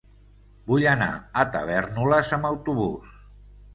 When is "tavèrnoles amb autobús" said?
1.57-3.15